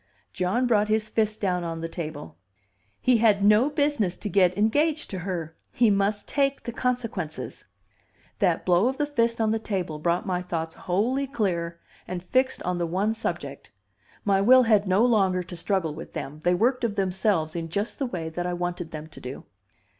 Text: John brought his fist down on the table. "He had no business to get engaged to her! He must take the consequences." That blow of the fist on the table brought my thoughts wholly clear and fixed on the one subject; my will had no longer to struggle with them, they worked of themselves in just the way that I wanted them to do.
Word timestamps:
John 0.33 0.65
brought 0.65 0.87
his 0.87 1.09
fist 1.09 1.39
down 1.39 1.63
on 1.63 1.79
the 1.81 1.87
table. 1.87 2.35
"He 2.99 3.17
had 3.17 3.45
no 3.45 3.69
business 3.69 4.17
to 4.17 4.29
get 4.29 4.57
engaged 4.57 5.11
to 5.11 5.19
her! 5.19 5.53
He 5.75 5.91
must 5.91 6.27
take 6.27 6.63
the 6.63 6.71
consequences." 6.71 7.65
That 8.39 8.65
blow 8.65 8.87
of 8.87 8.97
the 8.97 9.05
fist 9.05 9.39
on 9.39 9.51
the 9.51 9.59
table 9.59 9.99
brought 9.99 10.25
my 10.25 10.41
thoughts 10.41 10.73
wholly 10.73 11.27
clear 11.27 11.79
and 12.07 12.23
fixed 12.23 12.63
on 12.63 12.79
the 12.79 12.87
one 12.87 13.13
subject; 13.13 13.69
my 14.25 14.41
will 14.41 14.63
had 14.63 14.87
no 14.87 15.05
longer 15.05 15.43
to 15.43 15.55
struggle 15.55 15.93
with 15.93 16.13
them, 16.13 16.39
they 16.43 16.55
worked 16.55 16.83
of 16.83 16.95
themselves 16.95 17.55
in 17.55 17.69
just 17.69 17.99
the 17.99 18.07
way 18.07 18.27
that 18.27 18.47
I 18.47 18.53
wanted 18.55 18.89
them 18.89 19.05
to 19.05 19.21
do. 19.21 19.43